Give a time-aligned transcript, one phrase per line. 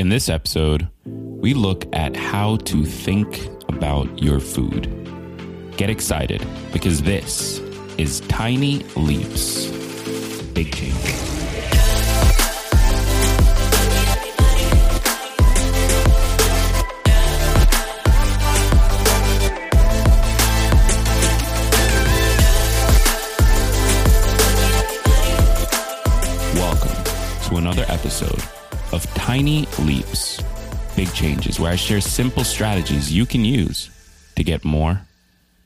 [0.00, 4.88] In this episode, we look at how to think about your food.
[5.76, 6.42] Get excited
[6.72, 7.58] because this
[7.98, 9.66] is Tiny Leaps,
[10.54, 10.94] Big Change.
[26.54, 27.04] Welcome
[27.50, 28.59] to another episode
[29.04, 30.42] of Tiny Leaps,
[30.94, 33.88] Big Changes, where I share simple strategies you can use
[34.36, 35.00] to get more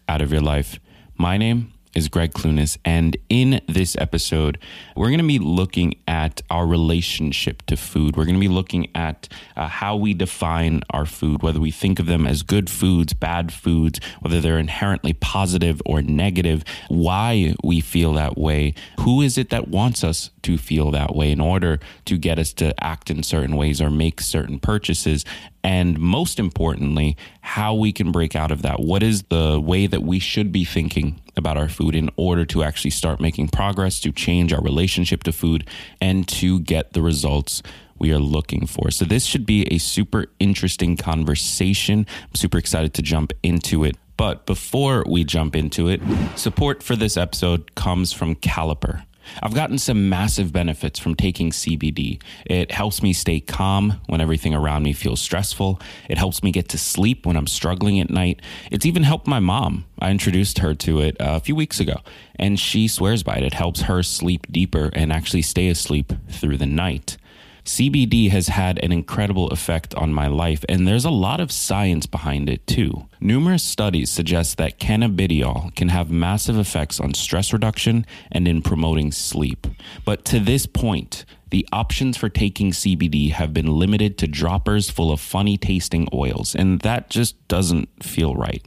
[0.08, 0.78] out of your life.
[1.16, 4.58] My name is Gregg Clunis, and in this episode,
[4.94, 8.16] we're going to be looking at our relationship to food.
[8.16, 11.98] We're going to be looking at uh, how we define our food, whether we think
[11.98, 17.80] of them as good foods, bad foods, whether they're inherently positive or negative, why we
[17.80, 21.80] feel that way, who is it that wants us to feel that way in order
[22.06, 25.24] to get us to act in certain ways or make certain purchases,
[25.62, 28.80] and most importantly, how we can break out of that.
[28.80, 32.62] What is the way that we should be thinking about our food in order to
[32.62, 35.68] actually start making progress, to change our relationship to food,
[36.00, 37.62] and to get the results
[37.98, 38.90] we are looking for.
[38.90, 42.06] So, this should be a super interesting conversation.
[42.22, 43.96] I'm super excited to jump into it.
[44.16, 46.00] But before we jump into it,
[46.36, 49.04] support for this episode comes from Caliper.
[49.42, 52.20] I've gotten some massive benefits from taking CBD.
[52.46, 55.80] It helps me stay calm when everything around me feels stressful.
[56.08, 58.40] It helps me get to sleep when I'm struggling at night.
[58.70, 59.84] It's even helped my mom.
[60.00, 62.00] I introduced her to it uh, a few weeks ago,
[62.36, 63.44] and she swears by it.
[63.44, 67.16] It helps her sleep deeper and actually stay asleep through the night.
[67.64, 72.04] CBD has had an incredible effect on my life, and there's a lot of science
[72.04, 73.08] behind it too.
[73.20, 79.10] Numerous studies suggest that cannabidiol can have massive effects on stress reduction and in promoting
[79.10, 79.66] sleep.
[80.04, 85.10] But to this point, the options for taking CBD have been limited to droppers full
[85.10, 88.62] of funny tasting oils, and that just doesn't feel right.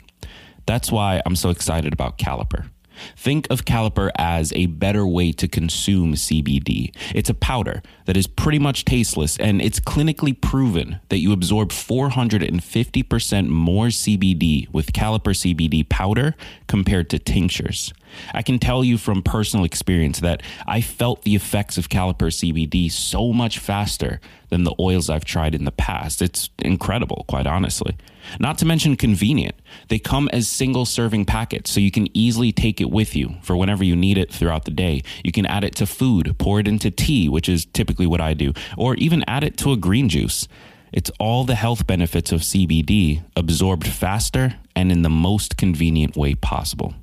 [0.66, 2.70] That's why I'm so excited about Caliper.
[3.16, 6.96] Think of Caliper as a better way to consume CBD.
[7.13, 11.69] It's a powder that is pretty much tasteless, and it's clinically proven that you absorb
[11.69, 16.35] 450% more CBD with Caliper CBD powder
[16.68, 17.94] compared to tinctures.
[18.34, 22.91] I can tell you from personal experience that I felt the effects of Caliper CBD
[22.91, 24.19] so much faster
[24.50, 26.22] than the oils I've tried in the past.
[26.22, 27.97] It's incredible, quite honestly.
[28.40, 29.56] Not to mention convenient.
[29.88, 33.56] They come as single serving packets, so you can easily take it with you for
[33.56, 35.03] whenever you need it throughout the day.
[35.23, 38.34] You can add it to food, pour it into tea, which is typically what I
[38.34, 40.47] do, or even add it to a green juice.
[40.91, 46.35] It's all the health benefits of CBD absorbed faster and in the most convenient way
[46.35, 46.96] possible.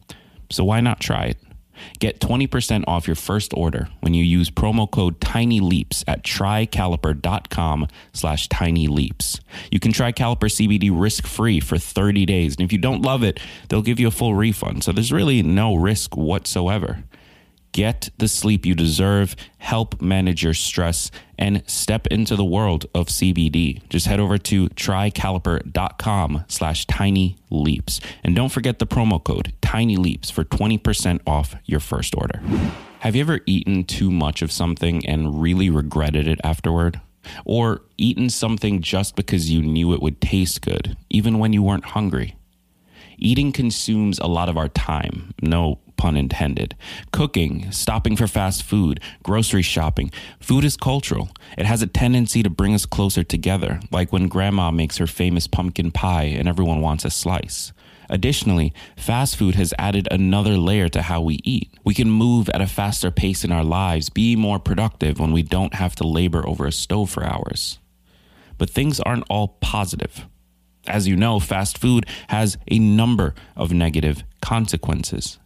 [0.55, 1.39] So why not try it?
[1.99, 8.49] Get 20% off your first order when you use promo code TINYLEAPS at trycaliper.com slash
[8.49, 9.41] tinyleaps.
[9.71, 12.57] You can try Caliper CBD risk-free for 30 days.
[12.57, 14.85] And if you don't love it, they'll give you a full refund.
[14.85, 17.05] So there's really no risk whatsoever.
[17.75, 23.09] Get the sleep you deserve, help manage your stress, and step into the world of
[23.09, 23.83] CBD.
[23.89, 28.01] Just head over to trycaliper.com slash tiny leaps.
[28.23, 32.41] And don't forget the promo code tiny leaps for 20% off your first order.
[33.01, 37.01] Have you ever eaten too much of something and really regretted it afterward?
[37.45, 41.87] Or eaten something just because you knew it would taste good, even when you weren't
[41.87, 42.37] hungry?
[43.19, 45.35] Eating consumes a lot of our time.
[45.43, 46.75] No pun intended.
[47.13, 50.11] Cooking, stopping for fast food, grocery shopping.
[50.41, 51.31] Food is cultural.
[51.57, 55.47] It has a tendency to bring us closer together, like when grandma makes her famous
[55.47, 57.73] pumpkin pie and everyone wants a slice.
[58.11, 61.73] Additionally, fast food has added another layer to how we eat.
[61.85, 65.43] We can move at a faster pace in our lives, be more productive when we
[65.43, 67.79] don't have to labor over a stove for hours.
[68.59, 70.27] But things aren't all positive.
[70.87, 75.39] As you know, fast food has a number of negative consequences.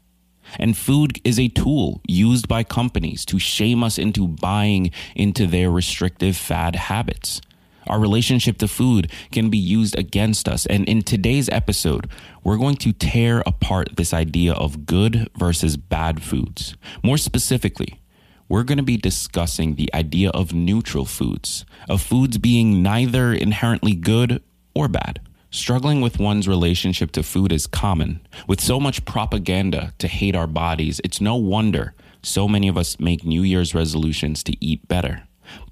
[0.59, 5.71] And food is a tool used by companies to shame us into buying into their
[5.71, 7.41] restrictive fad habits.
[7.87, 10.67] Our relationship to food can be used against us.
[10.67, 12.09] And in today's episode,
[12.45, 16.77] we're going to tear apart this idea of good versus bad foods.
[17.03, 18.01] More specifically,
[18.49, 23.95] we're going to be discussing the idea of neutral foods, of foods being neither inherently
[23.95, 24.43] good
[24.75, 25.21] or bad.
[25.51, 28.21] Struggling with one's relationship to food is common.
[28.47, 33.01] With so much propaganda to hate our bodies, it's no wonder so many of us
[33.01, 35.23] make New Year's resolutions to eat better.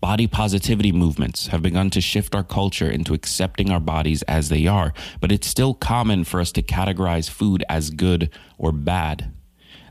[0.01, 4.67] Body positivity movements have begun to shift our culture into accepting our bodies as they
[4.67, 9.31] are, but it's still common for us to categorize food as good or bad.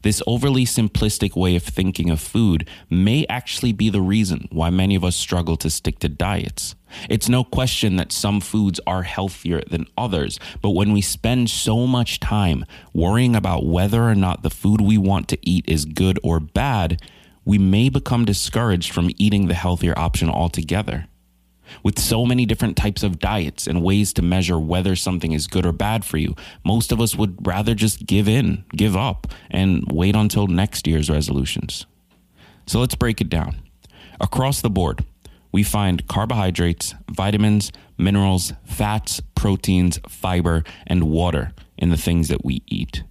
[0.06, 4.94] This overly simplistic way of thinking of food may actually be the reason why many
[4.94, 6.76] of us struggle to stick to diets.
[7.10, 11.88] It's no question that some foods are healthier than others, but when we spend so
[11.88, 16.20] much time worrying about whether or not the food we want to eat is good
[16.22, 17.02] or bad,
[17.44, 21.08] we may become discouraged from eating the healthier option altogether.
[21.84, 25.66] With so many different types of diets and ways to measure whether something is good
[25.66, 29.84] or bad for you, most of us would rather just give in, give up, and
[29.92, 31.86] wait until next year's resolutions.
[32.68, 33.58] So let's break it down.
[34.20, 35.04] Across the board,
[35.52, 42.62] we find carbohydrates, vitamins, minerals, fats, proteins, fiber, and water in the things that we
[42.68, 43.04] eat.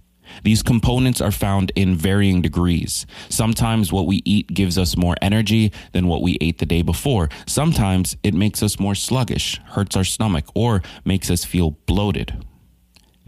[0.43, 3.05] These components are found in varying degrees.
[3.29, 7.29] Sometimes what we eat gives us more energy than what we ate the day before.
[7.45, 12.45] Sometimes it makes us more sluggish, hurts our stomach, or makes us feel bloated.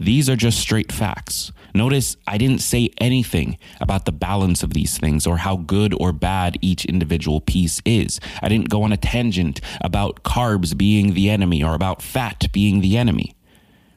[0.00, 1.50] These are just straight facts.
[1.74, 6.12] Notice I didn't say anything about the balance of these things or how good or
[6.12, 8.20] bad each individual piece is.
[8.40, 12.80] I didn't go on a tangent about carbs being the enemy or about fat being
[12.80, 13.34] the enemy.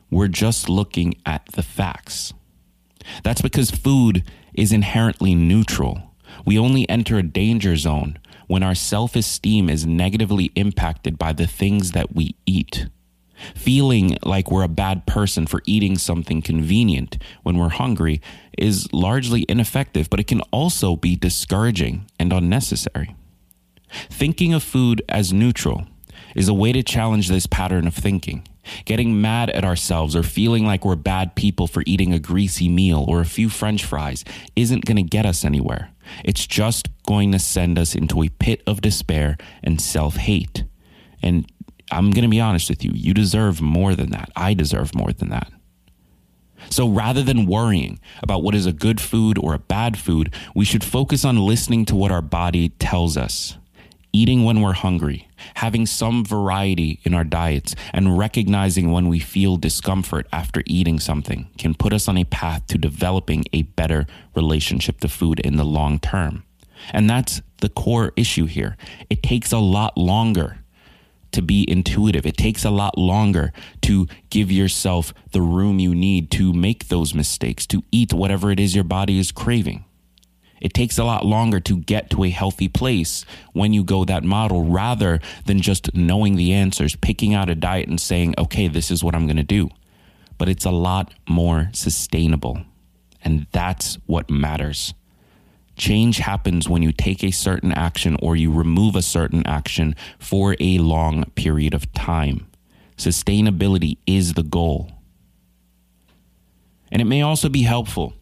[0.09, 2.33] We're just looking at the facts.
[3.23, 4.23] That's because food
[4.53, 6.13] is inherently neutral.
[6.45, 11.47] We only enter a danger zone when our self esteem is negatively impacted by the
[11.47, 12.87] things that we eat.
[13.55, 18.21] Feeling like we're a bad person for eating something convenient when we're hungry
[18.57, 23.15] is largely ineffective, but it can also be discouraging and unnecessary.
[24.09, 25.87] Thinking of food as neutral
[26.35, 28.47] is a way to challenge this pattern of thinking.
[28.85, 33.03] Getting mad at ourselves or feeling like we're bad people for eating a greasy meal
[33.07, 34.23] or a few french fries
[34.55, 35.91] isn't going to get us anywhere.
[36.23, 40.63] It's just going to send us into a pit of despair and self hate.
[41.23, 41.51] And
[41.91, 44.29] I'm going to be honest with you, you deserve more than that.
[44.35, 45.51] I deserve more than that.
[46.69, 50.63] So rather than worrying about what is a good food or a bad food, we
[50.63, 53.57] should focus on listening to what our body tells us
[54.13, 59.57] eating when we're hungry, having some variety in our diets, and recognizing when we feel
[59.57, 64.05] discomfort after eating something can put us on a path to developing a better
[64.35, 66.43] relationship to food in the long term.
[66.91, 68.75] And that's the core issue here.
[69.09, 70.57] It takes a lot longer
[71.31, 72.25] to be intuitive.
[72.25, 73.53] It takes a lot longer
[73.83, 78.59] to give yourself the room you need to make those mistakes, to eat whatever it
[78.59, 79.85] is your body is craving.
[80.61, 84.23] It takes a lot longer to get to a healthy place when you go that
[84.23, 88.91] model rather than just knowing the answers, picking out a diet and saying, okay, this
[88.91, 89.69] is what I'm going to do.
[90.37, 92.61] But it's a lot more sustainable.
[93.23, 94.93] And that's what matters.
[95.77, 100.55] Change happens when you take a certain action or you remove a certain action for
[100.59, 102.47] a long period of time.
[102.97, 104.91] Sustainability is the goal.
[106.91, 108.13] And it may also be helpful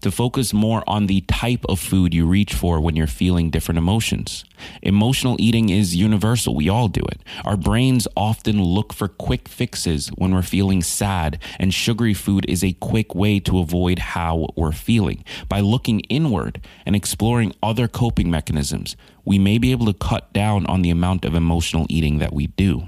[0.00, 3.78] to focus more on the type of food you reach for when you're feeling different
[3.78, 4.44] emotions.
[4.82, 6.54] Emotional eating is universal.
[6.54, 7.20] We all do it.
[7.44, 12.62] Our brains often look for quick fixes when we're feeling sad, and sugary food is
[12.62, 15.24] a quick way to avoid how we're feeling.
[15.48, 20.66] By looking inward and exploring other coping mechanisms, we may be able to cut down
[20.66, 22.84] on the amount of emotional eating that we do.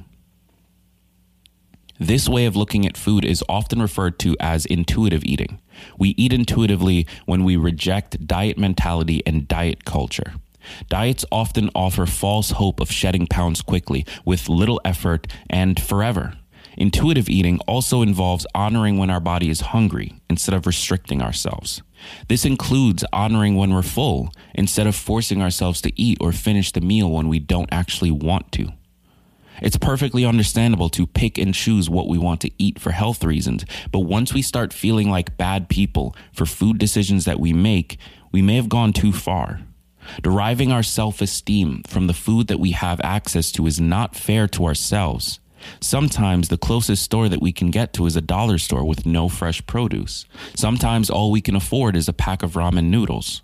[1.99, 5.61] This way of looking at food is often referred to as intuitive eating.
[5.99, 10.35] We eat intuitively when we reject diet mentality and diet culture.
[10.89, 16.35] Diets often offer false hope of shedding pounds quickly, with little effort and forever.
[16.77, 21.83] Intuitive eating also involves honoring when our body is hungry instead of restricting ourselves.
[22.29, 26.83] This includes honoring when we're full instead of forcing ourselves to eat or finish the
[26.83, 28.73] meal when we don't actually want to.
[29.63, 33.65] It's perfectly understandable to pick and choose what we want to eat for health reasons,
[33.91, 37.99] but once we start feeling like bad people for food decisions that we make,
[38.33, 39.61] we may have gone too far.
[40.23, 44.47] Deriving our self esteem from the food that we have access to is not fair
[44.49, 45.41] to ourselves.
[45.81, 49.29] Sometimes the closest store that we can get to is a dollar store with no
[49.29, 50.27] fresh produce.
[50.55, 53.43] Sometimes all we can afford is a pack of ramen noodles.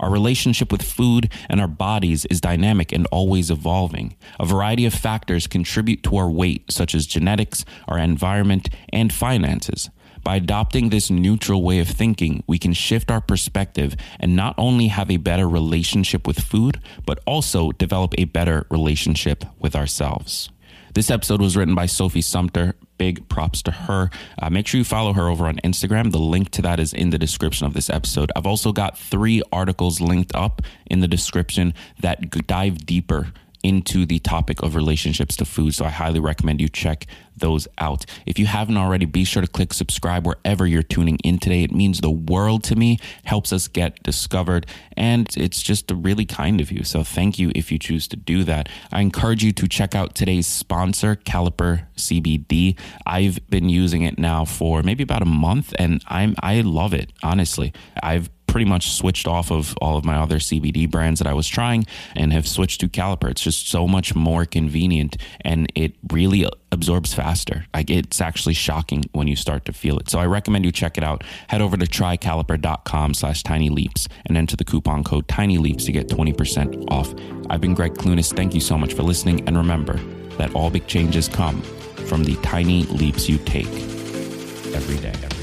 [0.00, 4.16] Our relationship with food and our bodies is dynamic and always evolving.
[4.38, 9.90] A variety of factors contribute to our weight, such as genetics, our environment, and finances.
[10.22, 14.86] By adopting this neutral way of thinking, we can shift our perspective and not only
[14.86, 20.48] have a better relationship with food, but also develop a better relationship with ourselves.
[20.94, 22.74] This episode was written by Sophie Sumter.
[22.96, 24.10] Big props to her.
[24.40, 26.12] Uh, make sure you follow her over on Instagram.
[26.12, 28.30] The link to that is in the description of this episode.
[28.36, 33.32] I've also got three articles linked up in the description that dive deeper
[33.64, 35.74] into the topic of relationships to food.
[35.74, 37.06] So I highly recommend you check
[37.36, 38.04] those out.
[38.26, 41.64] If you haven't already, be sure to click subscribe wherever you're tuning in today.
[41.64, 44.66] It means the world to me, helps us get discovered,
[44.96, 46.84] and it's just really kind of you.
[46.84, 48.68] So thank you if you choose to do that.
[48.92, 52.78] I encourage you to check out today's sponsor, Caliper CBD.
[53.06, 57.12] I've been using it now for maybe about a month and I'm I love it,
[57.22, 57.72] honestly.
[58.02, 61.48] I've pretty much switched off of all of my other CBD brands that I was
[61.48, 61.84] trying
[62.14, 63.28] and have switched to Caliper.
[63.28, 67.66] It's just so much more convenient and it really absorbs faster.
[67.74, 70.08] Like it's actually shocking when you start to feel it.
[70.08, 71.24] So I recommend you check it out.
[71.48, 75.90] Head over to trycaliper.com slash tiny leaps and enter the coupon code tiny leaps to
[75.90, 77.12] get 20% off.
[77.50, 78.32] I've been Gregg Clunis.
[78.32, 79.48] Thank you so much for listening.
[79.48, 79.96] And remember
[80.38, 81.60] that all big changes come
[82.06, 85.33] from the tiny leaps you take every day.